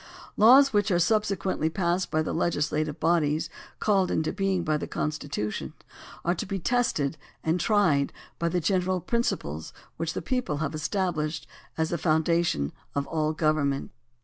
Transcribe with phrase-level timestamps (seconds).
[0.35, 5.73] Laws which are subsequently passed by the legislative bodies called into being by the Constitution
[6.25, 11.45] are to be tested and tried by the general principles which the people have established
[11.77, 13.91] as the foundation of all government.